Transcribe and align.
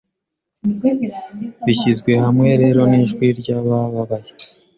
Bishyizwe 1.65 2.11
hamwe 2.23 2.47
rero 2.61 2.81
nijwi 2.91 3.25
ryabababaye 3.39 4.29